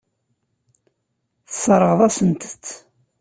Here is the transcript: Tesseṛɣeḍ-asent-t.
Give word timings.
Tesseṛɣeḍ-asent-t. 1.47 2.65